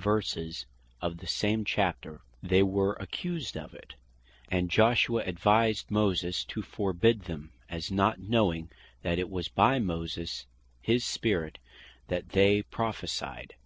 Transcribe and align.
verses 0.00 0.64
of 1.02 1.16
the 1.18 1.26
same 1.26 1.64
Chapter, 1.64 2.20
they 2.40 2.62
were 2.62 2.92
accused 3.00 3.56
of 3.56 3.74
it, 3.74 3.96
and 4.48 4.70
Joshua 4.70 5.24
advised 5.26 5.90
Moses 5.90 6.44
to 6.44 6.62
forbid 6.62 7.22
them, 7.22 7.50
as 7.68 7.90
not 7.90 8.20
knowing 8.20 8.70
that 9.02 9.18
it 9.18 9.28
was 9.28 9.48
by 9.48 9.80
Moses 9.80 10.46
his 10.80 11.04
Spirit 11.04 11.58
that 12.06 12.28
they 12.28 12.62
Prophecyed. 12.62 13.56